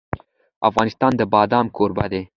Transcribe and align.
افغانستان 0.69 1.11
د 1.17 1.21
بادام 1.33 1.65
کوربه 1.77 2.05
دی. 2.11 2.21